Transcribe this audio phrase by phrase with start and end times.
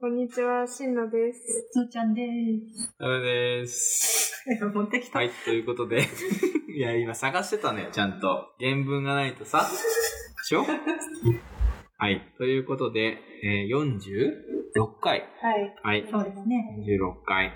[0.00, 1.40] こんにちは、しんのです。
[1.72, 2.22] つーちゃんで
[2.72, 2.94] す。
[3.00, 4.44] ダメです。
[4.72, 5.18] 持ってきた。
[5.18, 6.06] はい、ということで。
[6.72, 8.54] いや、今探してたのよ、ちゃんと。
[8.60, 9.68] 原文がないとさ。
[9.68, 10.64] でしょ？
[11.98, 15.28] はい、ということで、えー、46回。
[15.42, 15.74] はい。
[15.82, 16.06] はい。
[16.08, 16.76] そうですね。
[16.86, 17.52] 46回。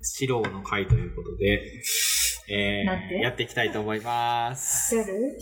[0.00, 1.62] 四郎の回ということで、
[2.48, 4.96] えー、やっていきたいと思います。
[4.96, 5.36] やる？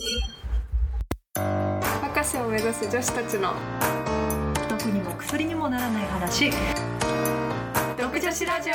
[1.35, 3.53] 博士を目指す女子たちの
[4.05, 4.08] 毒
[4.89, 6.51] にも薬にもならない話。
[7.97, 8.71] 独女子ラジ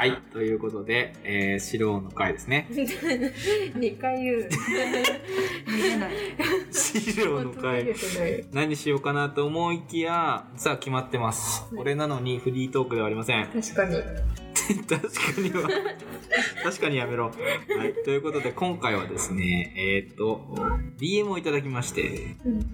[0.00, 2.66] はい、ということで、えー、四郎の回ですね。
[2.72, 4.48] オ2回言う。
[5.68, 6.10] 見れない。
[6.72, 7.94] 四郎の回。
[8.50, 11.66] 何しようかなと思いきや、さあ決まってます。
[11.76, 13.46] これなのにフリートークではありません。
[13.48, 13.96] 確かに。
[14.88, 15.68] 確かには
[16.62, 17.26] 確かにやめろ。
[17.26, 17.94] はい。
[18.04, 20.54] ということで、今回はですね、えーっと、
[20.98, 22.66] DM をいただきまして、うん。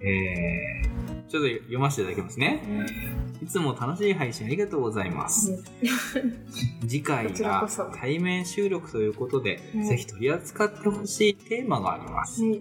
[0.00, 2.62] えー、ちょっと読ませていただきますね。
[3.42, 5.64] いつも楽しい配信ありがとうございます。
[6.82, 7.68] 次回が
[8.00, 12.42] 対面収録ということで、うんぜひ取り扱ってほしいテーマがあります。
[12.42, 12.60] はい。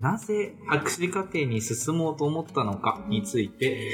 [0.00, 3.90] なぜ博士課程に進もうと思ったのかについて、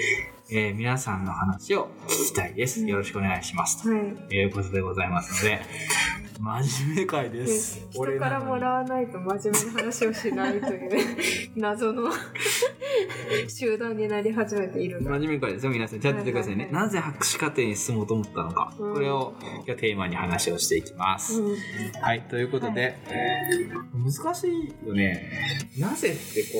[0.50, 2.84] えー皆さんの話を聞きたいです。
[2.86, 3.82] よろしくお願いします。
[3.82, 3.96] とは
[4.30, 4.34] い。
[4.34, 5.60] いうことでございますので、
[6.40, 7.40] 真面目会で。
[7.40, 11.16] です人からもらわないと真面目な話をしないという
[11.56, 12.10] 謎の
[13.48, 15.12] 集団になり始めているが。
[15.12, 16.00] 真面目会ですよ、皆さん。
[16.00, 16.64] ちゃんと言ってくださいね。
[16.64, 18.74] はいはいはいなぜ博士課程に進もうと思ったのか。
[18.78, 19.34] うんこれを
[19.66, 21.40] 今日テーマに話をしていきます。
[21.40, 21.56] うん。
[22.00, 22.96] はい、ということで、
[23.92, 25.30] 難しいよね。
[25.78, 26.58] なぜってこ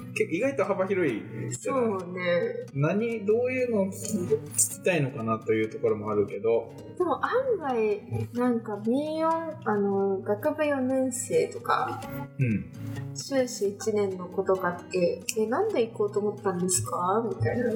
[0.00, 2.66] う、結構意外と幅広いそうね。
[2.74, 8.02] 何、どういうのを聞きたいのかなというところもあるけど、でも案外、
[8.34, 12.02] なんか B4、あの、学部4年生とか、
[12.38, 12.66] うん。
[13.14, 17.24] 修士1年の子とかって、え、なんで行こうと思ったんですか？
[17.28, 17.72] みたいな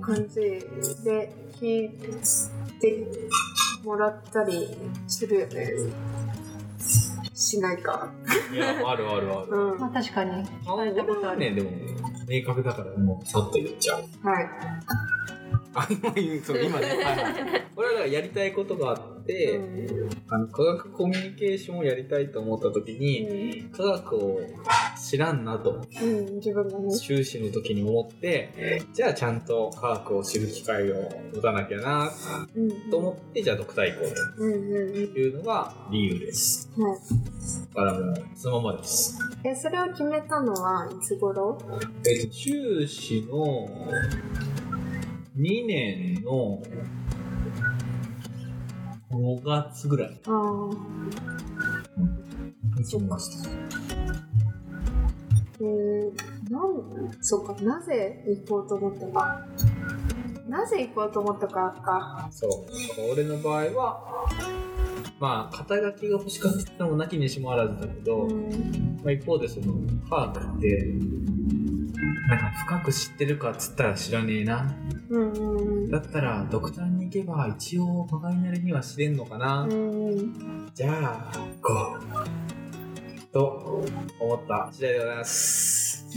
[0.00, 0.34] 感じ
[1.04, 1.90] で聞い
[2.80, 3.06] て
[3.84, 4.68] もらったり
[5.06, 5.72] するよね。
[7.34, 8.10] しないか。
[8.52, 9.48] いや、あるあるある。
[9.50, 9.78] うん。
[9.78, 10.30] まあ確かに。
[10.66, 11.70] あ俺はね、でも、
[12.26, 14.26] 明確だからもうさっと言っちゃう。
[14.26, 14.50] はい。
[15.74, 16.86] あ、今言う、そう、今ね。
[16.86, 17.16] はいはい。
[17.76, 24.40] 俺はだからやりたいことがあって、うんあの、科学コミュニケーションをやりたいと思った時に、科学を
[25.00, 26.96] 知らんなと、うん、自分がね。
[26.96, 32.10] 修士の時に思って、じゃあちゃんと科学を知る機会を持たなきゃな、
[32.56, 32.90] うん。
[32.90, 34.06] と思って、じゃあドクター行こ
[34.38, 35.12] ううんうんうん。
[35.12, 36.68] というのが理由です。
[36.76, 36.98] はい。
[37.74, 39.18] だからもう、そのままです。
[39.44, 41.58] え、それを決めたのはいつ頃？
[42.04, 43.68] えっと、修士の
[45.36, 46.62] 2年の
[49.16, 50.70] 5月ぐらいああ。
[52.76, 53.50] に決めました。
[55.58, 56.12] えー、
[56.50, 59.46] なん、そうか、なぜ行こうと思ったか。
[60.48, 62.28] なぜ行こうと思ったかか。
[62.30, 62.50] そう。
[63.12, 64.26] 俺の場合は、
[65.18, 69.00] まあ、肩書きが欲しかったのもなきにしもあらずだけど、うん。
[69.02, 69.74] まあ、一方でその、
[70.08, 70.94] 科学って、
[72.28, 74.74] なんか深く知ってるかっつったら知らねえな。
[75.08, 79.66] うんうんだったら、ドクターけば一応、まがいなりには知れんのかな。
[80.74, 83.32] じゃあ、行こう。
[83.32, 83.84] と
[84.20, 86.06] 思った次第でございます。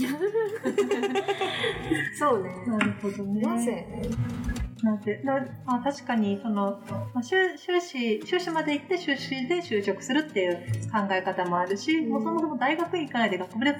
[2.18, 2.50] そうね。
[2.66, 3.40] なるほどね。
[3.42, 3.86] なぜ？
[4.82, 6.80] なぜだまあ、確かにその、
[7.12, 10.56] まあ、修修士修士まで行って修士で就職するっていう
[10.90, 13.70] 考え方もあるし、うんもうそもそも大学行かないで学部で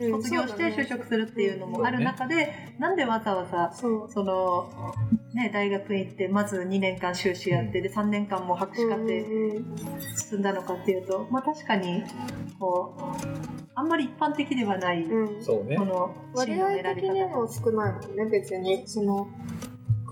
[0.00, 4.70] うん卒業して就職するっていうのもある中で、なんでわざわざその、
[5.34, 9.76] ね、大学行ってまず2年間修士やって、で3年間も博士課程うん
[10.16, 12.04] 進んだのかっていうと、まあ、確かに
[12.58, 15.36] こうあんまり一般的ではない、うん。
[15.36, 15.42] うん。
[15.42, 15.84] そうねこ。
[15.84, 18.86] の割合選び方的にも少ないもんね、別に。
[18.86, 19.28] その、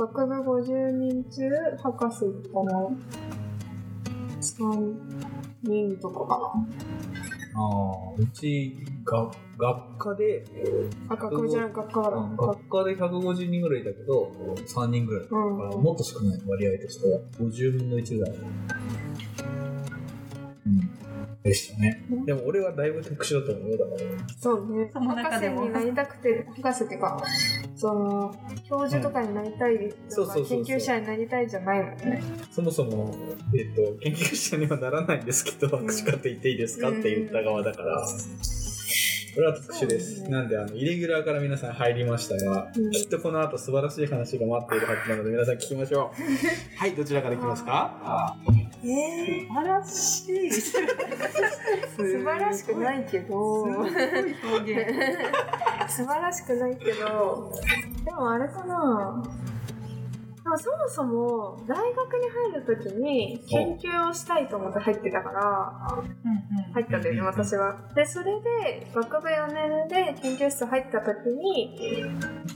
[0.00, 1.50] 学部50人中、
[1.82, 2.88] 博士かな。
[4.40, 4.94] 3
[5.62, 6.54] 人とかか
[7.54, 10.42] ああ、うち、が、学科で、
[11.06, 11.14] な。
[11.14, 14.32] あ、学部じゃない、学科学科で150人ぐらいいたけど、
[14.66, 15.24] 3人ぐらい。
[15.24, 15.82] だからうん。
[15.82, 18.36] もっと少ない割合としては、50分の1ぐらい。
[20.66, 21.00] うん。
[21.42, 22.06] でしたね。
[22.24, 24.00] でも俺はだいぶ特殊だと思うよ、だから。
[24.38, 24.90] そうね。
[24.92, 27.22] その博士中でもになりたくて、博士っていうか、
[27.80, 28.34] その、
[28.68, 32.22] 教授とかになりたいとか、研究者になりたいじゃないもんね。
[32.52, 33.16] そもそも、
[33.56, 38.06] えっ、と、研究者にはならないんですけど、ん博士課程行っていいですかって言った側だから、
[39.34, 40.28] これは特殊です。
[40.28, 46.20] なんで、あの、イレギュラーから皆さん入りましたが、うんきっとこの後素晴らしい話が待っているはずなので、皆さん聞きましょう。
[46.78, 48.36] はい、どちらからいきますか？
[48.84, 50.50] え素晴らしい。
[50.52, 50.72] 素
[51.96, 53.90] 素晴らしくないけど、すごい
[54.54, 54.90] 表現。
[55.88, 57.52] 素晴らしくないけど、
[58.04, 59.22] でもあれかな。
[60.50, 66.02] でもそもそも大学に入るときに研究をしたいと思って入ってたから、
[66.74, 67.76] 入ったんだよね、私は。
[67.94, 71.78] で、それで学部4年で研究室入ったときに、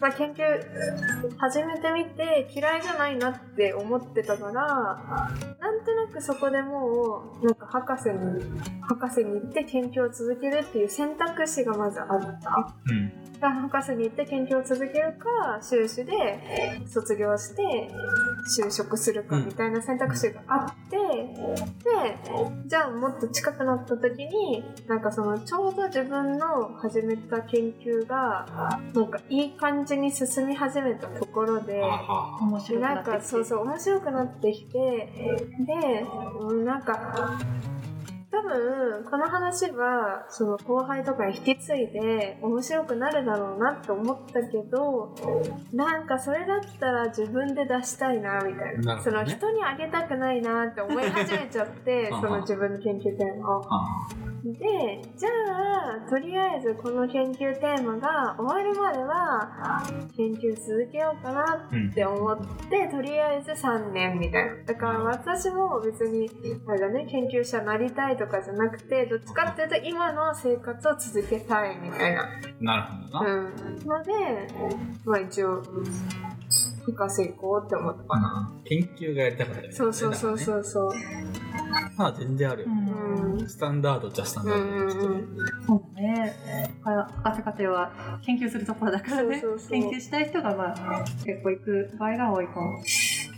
[0.01, 0.43] まあ、研究
[1.39, 12.09] 始めてみて嫌いじゃないなって思ってたから、なんとなくそこでもう、なんか博士に、博士に行って研究を続けるっていう選択肢がまずあっ
[12.43, 12.75] た。
[12.91, 13.25] うん。
[13.41, 16.13] 博士に行って研究を続けるか修士で
[16.87, 17.91] 卒業して
[18.47, 22.19] 就職するかみたいな選択肢があって、で
[22.67, 31.75] じゃあもっと近くなった時になんかそのちょうど自分の始めた研究がなんかいい感じに進み始めたところで。
[31.75, 34.79] でなんかそうそう面白くなってきて
[35.67, 36.07] で
[36.41, 37.39] うんなんか
[38.35, 45.15] 多分この話はその後輩とかに引き継いで面白くなるだろうなって思ったけど
[45.73, 48.95] なんかそれだったら自分で出したいなみたいな。
[48.95, 49.03] なね。
[49.05, 53.63] その人にあげたくないなって思い始めちゃって その自分の研究テーマを。
[53.69, 55.31] あでじゃ
[56.07, 59.83] あとりあえずこの研究テーマが終わるまでは
[60.15, 62.39] 研究続けようかなうんって思っ
[62.69, 64.55] てとりあえず3年みたいな。
[64.67, 66.29] だから私も別に
[66.69, 72.29] あれだね研究者なりたいとかじゃなくてどっちかっていうと今の生活を続けたいみたいな、
[72.61, 73.31] なるほどな。
[73.33, 74.13] うん、ので
[75.05, 75.63] まあ一応
[76.87, 80.39] 博士行こうって思ったかな、研究がやりたかったよねそうそうそうう。
[80.39, 80.93] そうそう
[81.97, 82.75] まあ全然あるよう。
[82.75, 85.37] んうんスタンダードじゃスタンうダードんうんうん
[85.67, 86.35] そうね。
[86.85, 87.91] 博士課程は
[88.25, 89.41] 研究するところだからね。
[89.41, 92.79] そうそうそう研究したい人がまあ結構行く場合が多いかも。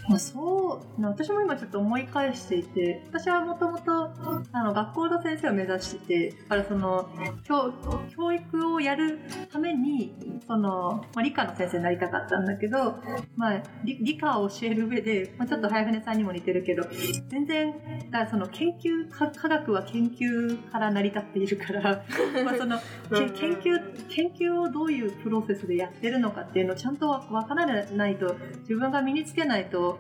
[0.08, 4.10] まあ、そうな私も今ちょっと思い返していて私はもともと
[4.52, 7.08] あの学校の先生を目指しててだからその
[7.44, 7.72] 教
[8.14, 9.20] 教育をやる
[9.52, 10.14] ために
[10.46, 12.96] その、まあ、理科の先生になりたかったんだけど、
[13.36, 16.84] まあ、理理科を教える上で、まあ、ちょっと早船さんにも似てるけど
[17.28, 17.74] 全然
[18.10, 22.04] だからその研究科科学は研究から成り立っているから
[22.44, 22.78] まあその
[23.10, 29.95] 研究研究をどういうプロセスでやってるのかっていうのをちゃんとわからないと自分が身につけないと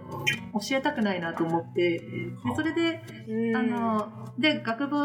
[0.54, 2.02] 教えたくないなと思ってで
[2.54, 3.56] それでうん。
[3.56, 4.96] あので学部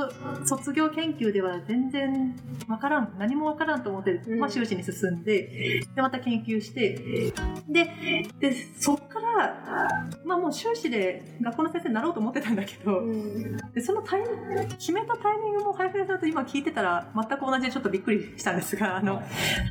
[0.45, 2.35] 卒業研究では全然
[2.67, 4.39] わからん何もわからんと思って、うん。
[4.39, 7.33] まあ、修士に進んででまた研究して
[7.67, 13.57] ででそっから、まあ、もう修士で学校の先生になろうと思ってたんだけど、うん。
[13.73, 19.21] でそのタイミング決めたタイミングも早船さんと今聞いてたら全く同じでちょっとびっくりしたんですがあの、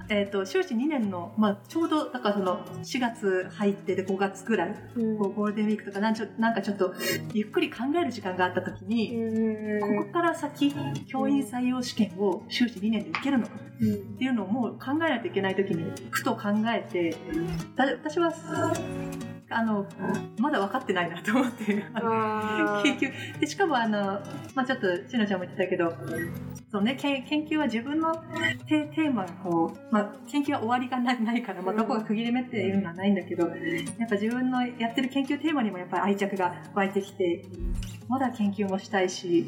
[0.08, 4.74] えー、と修士2年の、まあ、ちょうどだからその4月入ってで5月ぐらい。
[4.96, 6.94] うんこうゴールデンウィークとかなんちょなんかちょっと
[7.32, 10.74] ゆっくり考える時間があった時に、ここから先
[11.06, 13.46] 教員採用試験を修士2年で受けるの。
[13.46, 17.16] かっていうのをもう考えないといけない時にふと考えて
[17.76, 18.30] だ私は
[19.50, 19.86] あの
[20.38, 21.84] まだ分かってないなと思って研
[22.98, 23.40] 究。
[23.40, 24.20] でしかもあの、
[24.54, 25.92] まあ、ちょっとしのちゃんも言ってたけど
[26.70, 28.14] そう、ね、研研究は自分の
[28.68, 33.54] テテーマがこう、まあ、研究は終わりがないないから、まあ、どこが区切り目っていうのはないんだけどや
[34.06, 37.44] っぱ自分のやってる研究テーマにもやっぱり愛着が湧いてきて
[38.08, 39.46] まだ研究もしたいし、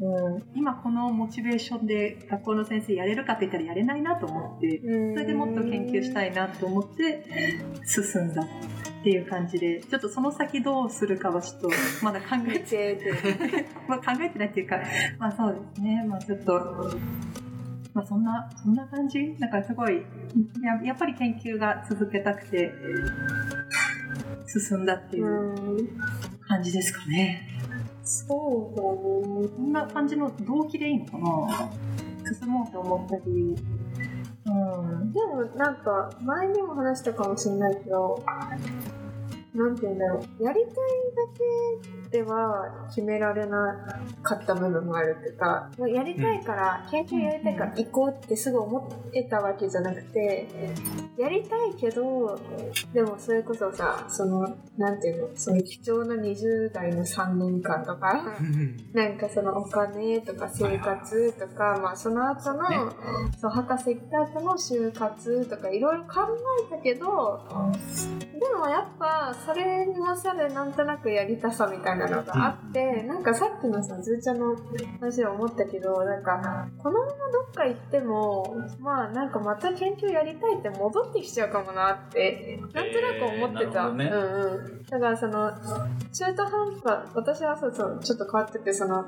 [0.00, 4.86] うん、今このモチベーションで学校の先生やれるかって言ったらやれないなと思ってそ
[5.18, 7.24] れでもっと研究したいなと思って
[7.84, 11.70] 進んだっていう感じでちょっとその先どうするかはちょっと
[12.02, 12.98] まだ考えてて
[13.88, 14.78] まあ考えてないっていうか
[15.18, 16.04] まあそうですね。
[16.08, 16.52] まあちょっと
[17.94, 19.34] まあそんなそんな感じ？
[19.38, 19.96] なんかすごい
[20.62, 22.72] ややっぱり研究が続けたくて
[24.46, 25.88] 進んだっていう
[26.46, 27.42] 感じですかね。
[28.02, 29.48] そうだね。
[29.56, 31.70] こんな感じの動機でいいのかな？
[32.34, 33.56] 進もうと思ったり。
[34.46, 35.12] うん。
[35.12, 38.22] でもなんか前にも話したかもしれないけど
[39.58, 40.42] なんて言うんだろう。
[40.42, 40.78] やりたいだ
[42.10, 48.78] けでは決められなかった部分もあるっていうかもうやりたいから、研究やりたいから行こうってすぐ思
[49.08, 50.48] ってたわけじゃなくて
[51.16, 52.38] やりたいけど
[52.92, 58.36] でもそれこそさそのなんていうのその貴重な20代の3年間とか
[58.92, 62.76] なんかそのお金とか生活とか、まあその後の、ね。
[63.40, 66.20] そう博士行った後の就活とかいろいろ考
[66.68, 67.40] えたけど、
[68.38, 74.56] でもやっぱそれに勝るなんとなくやりたさみたいなのがあって、なんかさっきのずーちゃんの
[75.00, 84.82] 話で思ったけどなんかこのままどっか行ってもまあなんかまた研究やりたいって戻ってきちゃうかもなってなんとなく思ってた、えーなるうんうん。
[84.84, 85.50] だからその
[86.12, 89.04] 中途半端私はそうそうちょっと変わっててその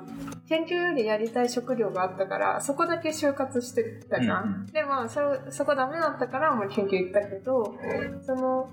[0.49, 4.67] 研究よりやりたい職業があったからそこだけ就活してたじゃんうん。
[4.67, 5.21] でまあそ
[5.51, 7.75] そこダメだったからもう研究行ったけど
[8.23, 8.71] その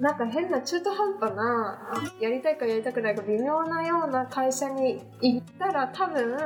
[0.00, 1.78] なんか変な中途半端な
[2.18, 6.36] やりたいかやりたくないか微妙なような会社に行ったら多分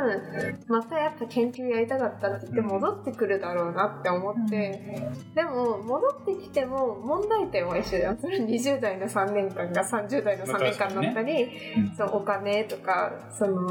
[0.67, 13.67] またやっぱ研究やりたかったって言って戻ってくるだろうなって思ってでも戻ってきても問題点は一緒じゃんそれ20代の3年間が30代の3年間だったり、うんそうお金とかその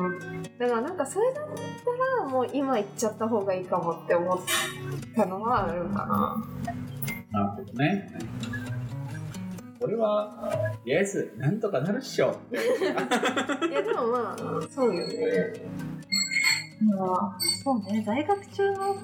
[0.60, 4.40] だからなんかそれだったらもう今行っちゃった方がいいかもって思っ
[5.16, 6.74] たのはあるかな。
[7.32, 8.08] なるほどね。
[9.84, 10.32] これは、
[10.72, 12.40] とりあえず、なんとかなるっしょ。
[12.50, 12.56] い
[13.70, 14.38] やでもまあ
[14.70, 15.54] そうよね。
[16.98, 18.96] まあ、そうね、在学中の、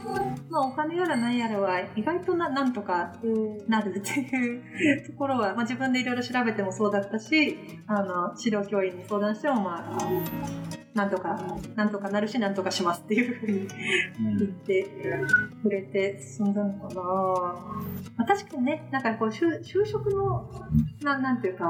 [0.50, 3.14] まあ、お金やら何やらは意外とななんとか
[3.68, 7.58] なるっていうところは、まあ、自分でいろいろ調べてもそうだったし
[7.88, 11.40] あの指導教員に相談してもまあなんとか
[11.76, 13.68] なんとかなるしなんとかしますっていうふうに
[14.38, 14.86] 言って
[15.64, 17.02] くれて進んだのかな、
[18.18, 20.50] まあ、確かにねなんかこう就就職の
[21.02, 21.66] ななんていうか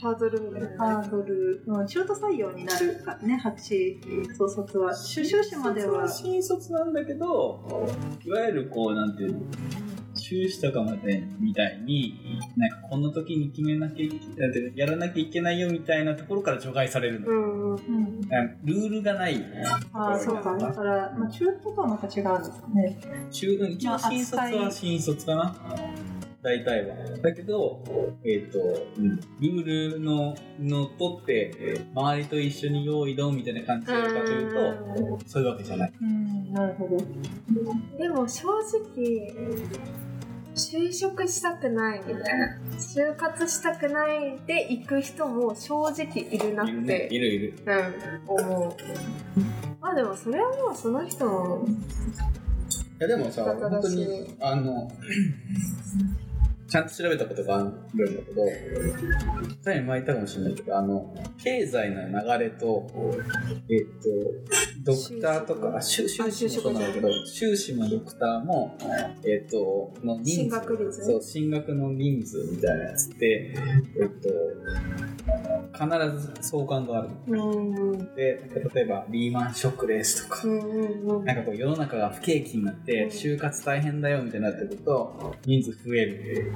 [0.00, 0.68] ハードルみたいな。
[0.68, 0.76] ね。
[0.78, 4.00] ハードル、うん、中途採用になるからね博士
[4.36, 4.94] 総卒は。
[4.94, 6.08] 修習士までは。
[6.08, 7.88] 新卒なんだけど、
[8.24, 9.40] いわゆるこう、なんていうの、
[10.30, 17.26] 修士とかまでみたいに、なんかこの時に決めなきゃいけない、やらなきゃいけないよみたいなところから除外されるの。
[17.26, 18.20] うんうん。
[18.62, 19.44] ルールがない。
[19.92, 20.56] ああ、そうか。
[20.56, 23.00] だから、まあ、中途とはまた違うんですかね。
[23.32, 25.56] 中一応新卒は新卒かな。
[26.42, 26.96] 大体は。
[27.20, 27.82] だけど、
[28.24, 28.58] えっ、と、
[28.98, 35.92] うん、ルールののっとって、周りと一緒に用意どんみたいな感じでやるかというと、そういうわけじゃない。
[36.00, 36.96] うん、なるほど。
[37.98, 39.34] でも正直
[40.54, 46.86] 就職したくないみたいな就活したくないで行く人も正直いるなっいるね。
[47.08, 47.54] ているいる。
[47.66, 48.76] うん、思う
[49.80, 51.64] まあでもそれはもうその人の
[53.00, 54.90] いやでもさ、本当に、あの、
[56.68, 58.44] ちゃんと調べたことがあるんだけど、
[59.64, 62.86] 前に前言ったかもしれないけど、あの、経済の流れと、
[63.70, 68.76] えっ、と、ドクターとか、あ修修士もそうなんだけど、修士もドクターも、
[69.24, 70.30] えっ、と、の人数。
[70.30, 73.54] 進学率そう、進学の人数みたいなやつって、
[74.00, 74.28] えっ、と、
[75.72, 77.50] 必ず相関があるの。
[77.92, 86.52] うで、例えば、リーマンショックですとか、うんうんなんかこう世の中が不景気になって就活大変だよみたいになってくると人数増える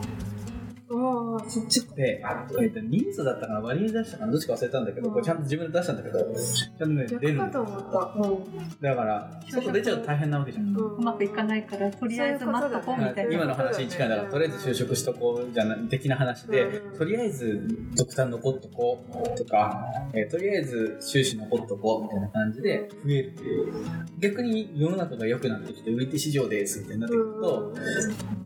[0.95, 3.61] ああそっちで、あえっと人数だったかな？
[3.61, 4.33] 割合出したかな？
[4.33, 8.29] どっちか忘れたんだけどこれちゃんと自分で出したんだけどちゃんとね出るの逆かと思った。
[8.29, 8.81] うん。
[8.81, 10.75] だから外出ちゃうと大変なわけじゃん。
[10.75, 13.35] うまくいかないから、とりあえず待っとこうみたいな。
[13.35, 16.99] 今の話に近いだからとりあえず就職しとこうじゃな的な話で、うん。
[16.99, 23.73] とりあえずドクター残っとこうとか、えーとりあえず修士残っとこうみたいな感じで増えるっていう。
[24.19, 27.75] 逆に世の中が良くなってきて売り手市場ですみたいになってくると、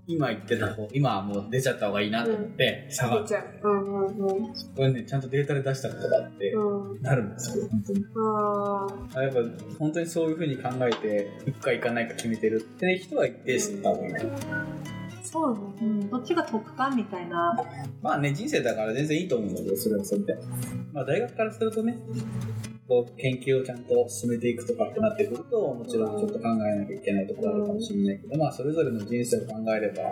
[0.06, 4.46] 今言ってた方今はもう出ちゃった方がいいなと思って下がる出ちゃううんうんうん。
[4.48, 7.02] これねちゃんとデータで出したことがあって、うん。
[7.02, 8.04] なるんですよ本当に。
[8.16, 9.40] ああやっぱ
[9.78, 14.66] 本当にそういうふうに考えて行くか行かないか決めてるって人は一定数多分いるあ
[15.30, 17.54] そうねうん、どっちが得かみたいな。
[18.00, 20.34] まあね、人生だから全然いいと思うんだけど、それはそれで。
[20.92, 21.98] まあ大学からするとね、
[22.88, 30.02] こう研究をちゃんと進めていくとかってなってくると、もちろんちょっと考えなきゃいけないところあるかもしれないけど、まあそれぞれの人生を考えれば、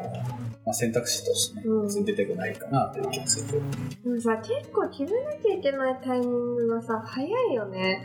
[0.67, 1.87] まあ選択肢としてね、うん。
[1.87, 3.63] 別に出てこないかなという気がする。
[4.05, 8.05] でもさ結構決めなきゃいけないタイミングがさ早いよね。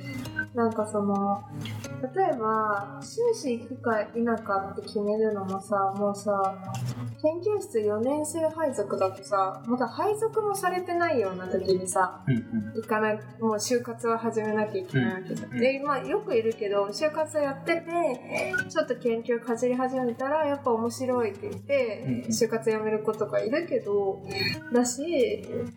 [0.53, 1.41] なんかその
[2.15, 6.31] 例えば修士行くか否かって決めるのもさもうさ
[7.21, 12.81] 研究室4年生配属だとさまだ配属もされてないような時にさうんうん。
[12.81, 17.83] 行かないもう就活は始めなきゃいけないわけじゃん、うんでまあよくいるけど就活やってて
[18.69, 24.21] ちょっと研究かじり始めたらやっぱ面白いって言って、うん就活やめる子とかいるけど
[24.73, 25.01] だし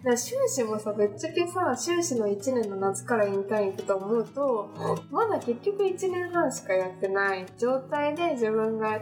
[0.04, 4.70] だ修士もさぶっちゃけさ修士の1年の夏からインターン行くと思うと
[5.10, 9.00] まだ結局1年半しかやってない状態で自分が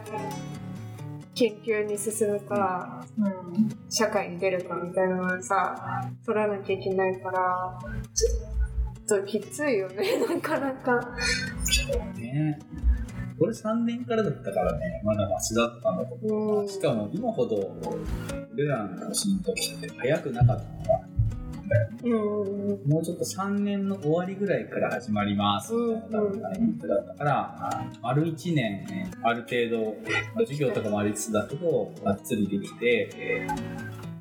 [1.34, 3.68] 研究に進むかうん。
[3.90, 7.78] 社会に出るかみたいなのをさ取らなきゃいけないから
[8.14, 11.00] ちょっときついよね なかなか
[12.16, 12.58] ね
[13.38, 16.62] これ3年からだったからね、まだマシだったんだと思う。
[16.62, 17.72] うんしかも今ほど、
[18.54, 21.12] 俺らの年の時って早くなかったん
[21.72, 21.88] たいな。
[22.04, 28.84] うんうんもうちょっと3年の終わりぐらいから始まりますみたいなタイミングだったから、丸1年、
[29.22, 29.96] ある程度、
[30.34, 33.10] まあ授業とかもありつつだけど、がっつりできて、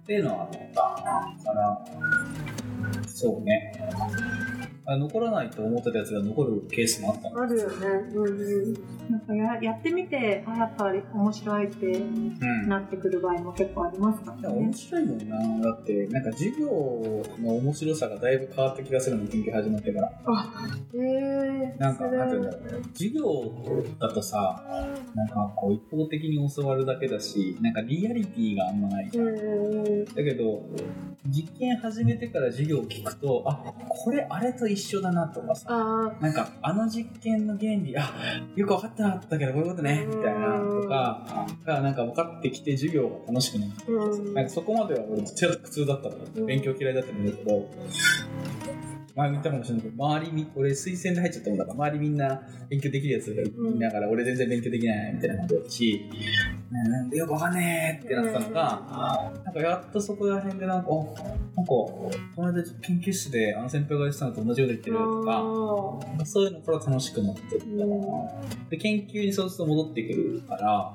[0.04, 0.50] っていうのはあっ
[1.40, 1.86] たから、
[3.08, 3.74] そうね。
[4.86, 7.88] あ残らないと思ってたやつが残るケースもあったのあるよね。
[8.14, 8.74] うんうん。
[9.12, 14.74] なんかややってみて、あ、やっぱり面白いってうんなってくる場合も結構ありますからね面。
[14.74, 15.70] 白いもんな。
[15.70, 16.68] だって、なんか授業
[17.40, 20.12] の面白さがだいぶ変わった気がするの、研究始まってから。
[20.94, 22.84] えー、なんか、なんていうんだろう。
[22.94, 24.64] 授業だとさ、
[25.14, 29.28] なんかこう一方的に教わるだけだし、なんかリアリティがあんまないじゃん。
[29.28, 30.06] うんうんうん。
[30.06, 30.64] だけど、
[31.28, 38.12] 実験始めてから授業を聞くと、あ、これあれと一緒だなとかさ、あなんかあの実験の原理、あ、
[38.56, 44.34] よく分かってなかったけどこういうことね、みたいなとか、がなんか分かってきて授業が楽しくなる。
[44.34, 46.46] なんかそこまでは俺ちょっと苦痛だったの、うん。
[46.46, 47.70] 勉強嫌いだったんだけど、
[49.16, 56.10] 前も言ったかもしれないけど、周りみ、俺推薦で入っちゃったもんだから、周りみんな勉強できるやつがいながら、俺全然勉強できないみたいな感じだし、
[56.72, 67.80] なんでよくわかんねえってなったのが、なんかやっとそこら辺でなんか、あなんか、この間研究室であの先輩が言ってたのと同じこと言ってるとか、そういうのから楽しくなってったかな。
[68.70, 70.94] で、研究にそうすると戻ってくるから、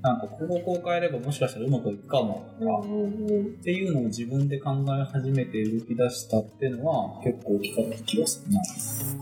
[0.00, 8.62] なんかここをこう変えればもしかしたらうまくいくかもとか、っていうのを自分で考え始めて動き出したっていうのは結構大きかった気がするな。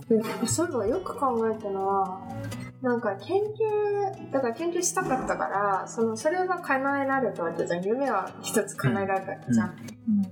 [0.09, 2.21] でそういえばよく考えたのは
[2.83, 7.85] なんか研究だから研究したかったからそのそれが叶えられたわけじゃん。
[7.85, 9.77] 夢は一つ叶えられたわけじゃん、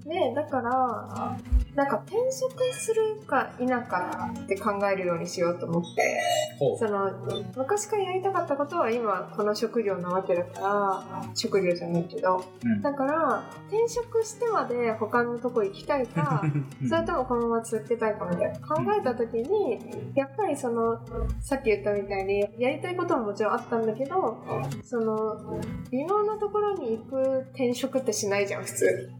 [0.04, 1.36] でだから
[1.74, 6.20] なんか転職するか否かって考えるようにしようと思って。
[6.58, 7.10] ほその
[7.56, 12.44] 昔からやりたかったことは今この職業なわけだから職業じゃないけど。
[12.64, 12.80] うん。
[12.80, 16.42] だから転職してまで他のとこ行きたいか
[16.88, 18.54] それともこのまま続けたいかみたいな。
[18.64, 19.78] 考えた時に
[20.14, 20.98] やっぱりその
[21.40, 24.42] さっき言ったみたいにやりたいことももちろんあったんだけど
[24.82, 29.10] その微妙なところに行く転職ってしないじゃん普通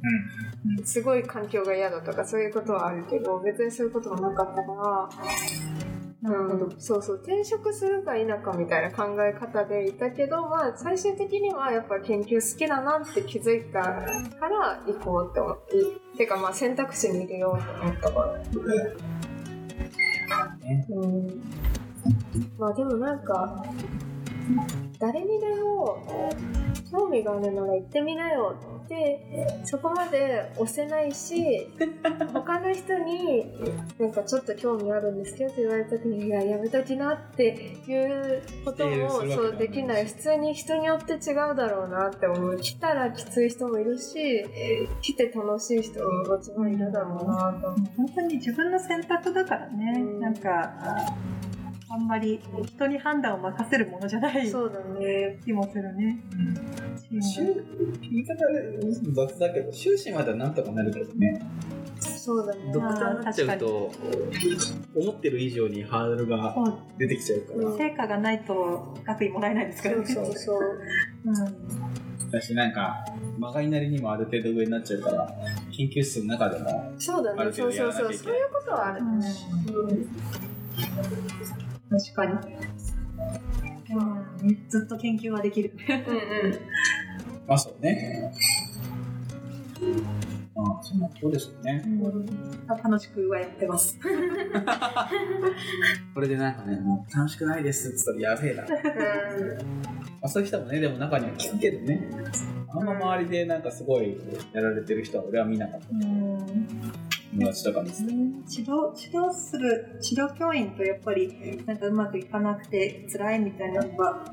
[0.85, 5.09] すごい環境が嫌だとかそういうことはあるけど別にそういうこともなかったから
[6.25, 6.65] なるほど。
[6.67, 18.41] うん、そうそう転職するか否かみたいな考え方でいたけど、まあ、最終的にはやっぱ研究好きだなって気づいたから行こうって思っててかまあ選択肢に入れようと思ったから
[20.89, 21.43] うん
[22.59, 23.63] まあでもなんか
[24.99, 26.31] 誰にでも
[26.91, 31.69] 興味があるなら行ってみなよってそこまで押せないし
[32.33, 33.47] 他の人に
[33.99, 37.49] なんかちょっと興味あるんですけどって言われた時にいややめときなって
[37.87, 40.05] いうこともそうできない。
[40.07, 42.57] 普通に人によって違うだろうなって思う。
[42.59, 44.45] 来たらきつい人もいるし
[45.01, 47.69] 来て楽しい人ももちろんいるだろうなと。
[47.69, 50.21] 思う本当に自分の選択だからね、うん。
[50.21, 50.73] なんか
[51.89, 55.39] あんまり人に判断を任せるものじゃないそうだね。
[55.45, 56.19] 気もするね。
[57.21, 57.47] 終
[58.01, 61.41] 言い方雑だけど、終始まではなんとかなるけどね。
[62.01, 62.73] そうだね。
[62.73, 63.93] ドクターになっちゃうと、
[64.97, 66.57] 思ってる以上にハードルが
[66.99, 67.69] 出てきちゃうから。
[67.69, 70.07] うん成果がないと学位もらえないですからね。
[70.07, 70.79] そうそうそう。
[71.27, 72.31] うん。
[72.31, 73.05] だし、なんか、
[73.39, 75.31] まがいなりにもある程度上になっちゃうから、
[75.77, 77.53] 研究室の中でも、そうだね。
[77.53, 78.15] そうそうそう。
[78.15, 79.05] そういうことはある。
[79.05, 79.23] うん
[81.99, 82.33] 確かに。
[84.43, 85.73] うん、ずっと研究はできる。
[85.89, 86.59] うんうん
[87.47, 88.33] まあそうね。
[90.55, 91.85] まあ、そんなことですよね。
[92.83, 93.99] 楽しくはやってます。
[96.15, 98.63] これでなんかね、もう楽しくないですって言ったらやべえな。
[98.63, 98.69] ま
[100.23, 102.09] あ、そういう人もね、でも中には聞くけどね。
[102.69, 104.17] あんま周りでなんかすごい
[104.53, 105.87] やられてる人は俺は見なかった。
[107.37, 108.15] 友達とかですね。
[108.49, 114.25] 治療指導する治療教員とやっぱりなんかうまくいかなくて辛いみたいなのが。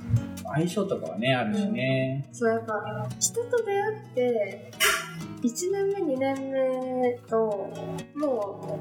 [0.54, 2.28] 相性とかはね、あるしね。
[2.32, 4.72] そうやっぱ人と出会って
[5.42, 7.70] 1年目2年目と
[8.16, 8.80] も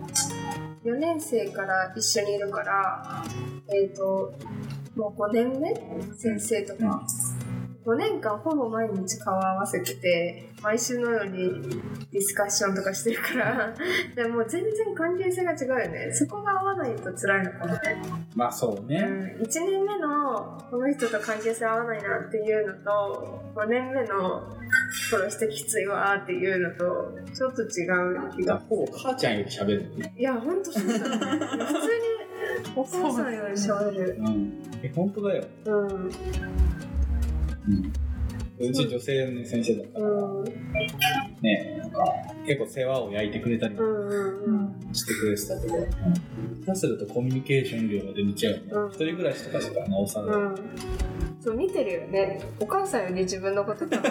[0.85, 3.25] う4年生から一緒にいるから
[3.69, 4.35] えっ、と
[4.97, 5.75] もう5年目？
[6.15, 7.03] 先生とか、
[7.85, 11.71] 5年間ほぼ毎日顔合わせてて毎週のように
[12.13, 13.75] ディスカッションとかしてるから
[14.15, 17.81] でもう全然関係性が違うよねそこが合わないと辛いのかもね
[18.35, 19.37] まあそうね。
[19.41, 24.43] 1年目のこの人と関係性合わないなっていうのと5年目の
[25.11, 30.15] この人きついわっていうのとちょっと違う気がほぼ母ちゃんより喋るね。
[30.17, 32.21] いやほんとそうだね普通に
[32.77, 34.63] お母さんより喋るうん。
[34.83, 35.45] え、本当だよ。
[35.67, 36.11] うん
[37.69, 37.93] うん。
[38.69, 40.45] うち女性の先生だから、うん。
[40.45, 41.91] ね、なん。
[41.91, 42.05] か、か、
[42.47, 43.75] 結構世話を焼いてくれたり。
[44.93, 48.65] してくれてたけど、うん、下手するとコミュニケーション量が出ちゃうよね。
[48.71, 48.89] うん。
[48.89, 50.55] 一人暮らしとかしたらなおさら、うん。
[51.41, 52.41] そう、見てるよね。
[52.61, 53.03] お母さん。
[53.05, 54.03] より自分のことが、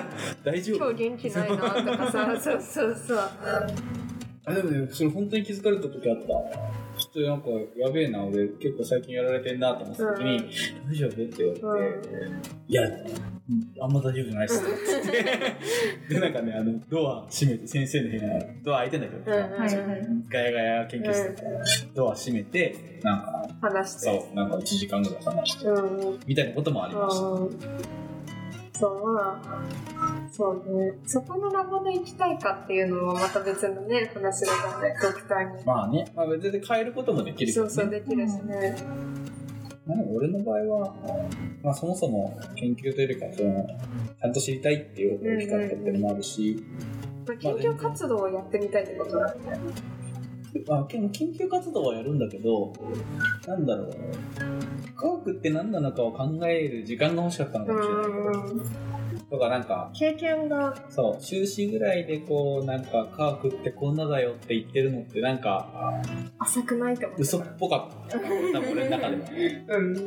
[0.44, 3.20] 大丈夫今日元気ないなとかさ、そうそうそう。
[4.46, 6.28] あでもね、それ本当に気づかれた時あった。
[7.28, 10.50] なんか、やべえな、俺結構最近やられてんなと思った時に、うん
[10.92, 11.10] 大丈夫？
[11.10, 12.10] って言われて、
[12.68, 12.94] いや、うん
[13.82, 14.62] あんま大丈夫じゃないっす。
[16.14, 18.22] で、なんかね、あの、ドア閉めて、先生の部屋、
[18.64, 19.32] ドア開いてんだけど。
[20.30, 21.44] ガヤガヤ研究室で、
[21.96, 24.00] ドア閉めて、なんか、話して。
[24.02, 25.66] そう、なんか1時間ぐらい話して。
[26.28, 28.09] みたいなこともありました。
[28.88, 30.94] うんそう、まあ、そうね。
[31.06, 35.66] そこのラボで行きたいかっていうのもまた別のね、話だからね、ドクターに。
[35.66, 37.54] まあね、まあ、全然変えることもできるね。
[37.54, 38.76] そうそう、できるしね。
[39.86, 40.96] まあでも俺の場合は、
[41.64, 43.68] まあそもそも研究というよりか、その、
[44.20, 46.64] ちゃんと知りたいっていう方が大きかったっていうのもあるし、
[47.28, 50.00] まあ研究活動をやってみたいってことなんだよね。
[50.68, 52.74] まあ、研研究活動はやるんだけど、
[53.48, 53.90] なんだろう。
[55.00, 58.20] コークって何なのかを考える時間が欲しかったのかもしれないけ。
[58.20, 58.99] ど、
[59.30, 66.02] とかなんか、経験が、そう、修士ぐらいでこう、なんか科学ってこんなだよって言ってるのってなんか、
[66.40, 67.22] 浅くないと思う。
[67.22, 68.18] 嘘っぽかった。
[68.18, 69.78] 多分俺の中では。
[69.78, 69.94] うん。
[69.94, 70.02] な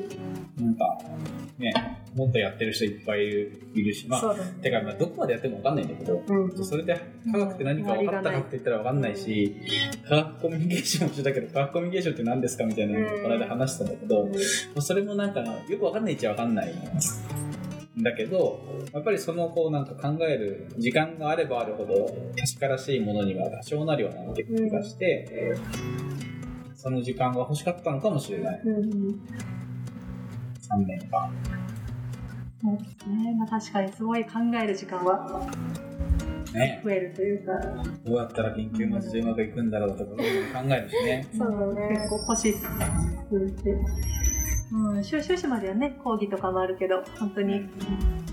[0.70, 0.98] んか、
[1.58, 1.72] ね、
[2.16, 4.40] もっとやってる人いっぱいいるいるし、まあ、ね。
[4.60, 6.64] てか、まあ、どこまでやってもわかんないんだけど、うん。
[6.64, 9.56] それで科学って何か分かったかって言ったら分かんないし、
[10.08, 14.28] 科学コミュニケーションもしてたけど、科学コミュニケーションって何ですかみたいなのをこの間話したんだけど、
[14.80, 16.74] それもなんかよく分かんないっちゃ分かんない
[17.98, 22.06] んだけど、やっぱりそのこうなんか考える時間があればあるほど
[22.38, 25.56] 確からしいものには多少なりはなって気がして、
[26.74, 28.60] その時間が欲しかったのかもしれない。
[28.64, 28.80] うん。
[30.72, 31.30] 3年間。
[32.62, 33.34] そうですね。
[33.38, 34.30] まあ確かにすごい考
[34.62, 35.48] える時間は
[36.54, 37.52] ね増えるというか、
[38.04, 41.28] どうやったら研究マジでうまくいくんだろうとか考えるしね。
[41.36, 42.66] そうだね結構欲しいって。
[43.32, 43.48] うん、
[45.02, 47.68] 修修士まではね、講義とかもあるけど、本当に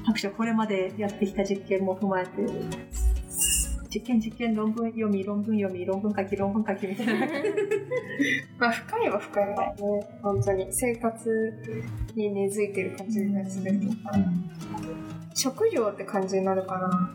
[0.06, 2.32] 各所これまでやってきた実験も踏まえて、
[3.94, 7.28] 実験実験論文読み、論文読み、論文書き、論文書きみたいな。
[8.60, 10.20] まあ、深いは深いんだよね。
[10.22, 10.68] 本当に。
[10.72, 11.54] 生活
[12.16, 13.96] に根付いてる感じがするとか。
[15.34, 17.14] 職業って感じになるかな。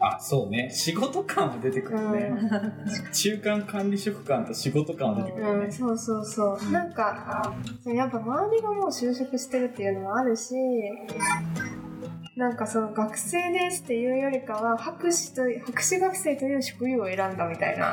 [0.00, 0.70] あ、そうね。
[0.72, 2.32] 仕事感は出てくるね。
[3.12, 5.70] 中間管理職感と仕事感は出てくるうん、ね。
[5.70, 6.70] そうそうそう。
[6.70, 7.52] なんか、
[7.84, 10.54] やっぱ周りがもう就職してるっていうのもあるし、
[12.38, 17.92] なんかその学生ですっていうよりかは、博士と、博士学生という職業を選んだみたいな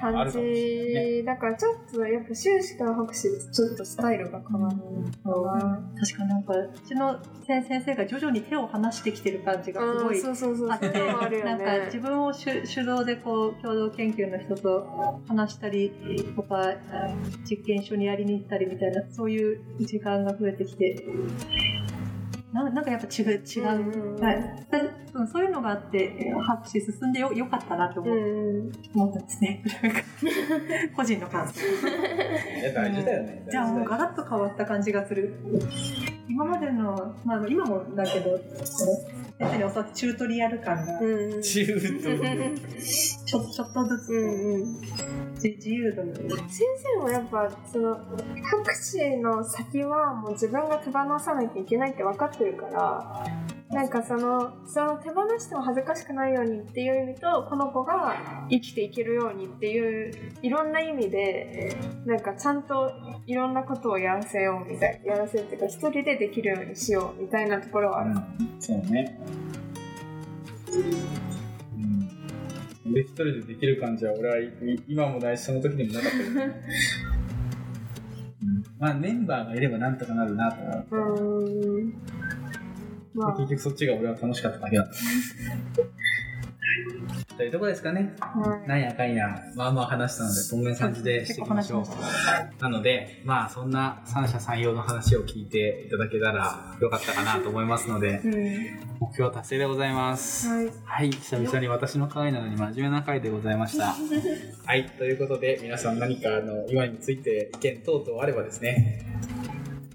[0.00, 0.28] 感。
[0.28, 1.22] じ。
[1.24, 4.76] だからちょっとやっぱ修士から博士ってちょっとスタイルが変わる
[5.22, 5.80] かな。
[6.00, 10.70] 確かなんか、うちの先生が徐々に手を離してきてる感じがすごいうんそうそうそう。
[10.72, 12.02] あって、そういうのもあるよなんか自ね。
[12.02, 15.92] 分を主主導でこう共同研究の人と話したり
[16.34, 16.74] とか
[17.48, 21.04] 実験一緒にやりに行ったりみたいなそういう時間が増えてきて
[22.52, 24.16] ななんかやっぱ違う違う、うんうん。
[24.16, 24.20] う。
[24.20, 24.36] んはい。
[25.14, 28.16] うんそういうのがあって博士進んでよよかったなと思,、う。
[28.16, 28.72] んうん。
[28.94, 29.64] 思ったんですね。
[30.96, 31.60] 個人の感想。
[32.60, 33.46] いや、大事だよね。
[33.50, 35.34] じゃあもうガラッと変わった感じがする。
[36.28, 38.38] 今までの、まあ、今もだけど
[39.38, 41.42] この先生に教わったチュートリアル感がうんうん。
[41.42, 44.80] 中途ちょちょっとずつうんうん。
[45.34, 53.24] 自自由度に先生もやっぱその博士の先はもう自分が手放さないといけないって分かってるから
[53.70, 61.76] なんかそのその手放しても恥ずかしくないようにっていう意味とこの子が生きていけるようにっていういろんな意味で
[62.06, 62.90] なんかちゃんと
[63.26, 68.10] いろんなことをやらせようみたいやらせるっていうか一人でできるようにしようみたいなところはある。
[68.10, 69.18] うんそうね。
[72.84, 72.92] うん。
[72.92, 74.52] で、一人でできる感じは、俺はい
[74.88, 76.44] 今もないし、その時にもなかったけどね。
[78.40, 82.17] うんまあ、メンバーがいればなんとかなるなと思って。
[83.36, 84.92] 結局そっちが俺は楽しかっただけだった。
[87.38, 88.16] というとこですかね。
[88.18, 92.62] はいなんやかんや、まあまあ話したので、こんな感じでしていきましょう。
[92.62, 100.48] なので、まあそんな三者三様の話を聞いていただけたらよかったかなと思いますので、うん目標達成でございます。
[100.48, 103.94] はいはい、久々に私の回なのに真面目な回でございました。
[104.66, 109.06] はい、ということで、皆さん何かあの今について意見等々あればですね、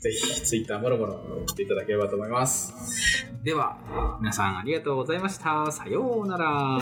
[0.03, 2.73] ぜひツイッターもろもろ送っていただければと思います。
[3.41, 3.77] では、
[4.19, 5.71] 皆さんありがとうございました。
[5.71, 6.81] さようなら。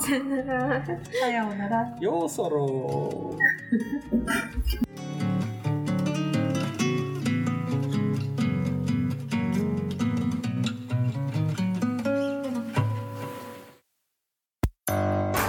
[0.00, 0.82] さよなら。
[0.86, 0.92] さ
[1.28, 3.36] ようならようそろ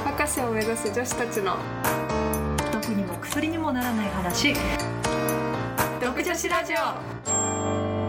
[0.03, 1.55] 博士を目指す女子たちの
[2.73, 4.53] 毒にも薬にもならない話
[6.05, 8.04] 独女子ラジオ。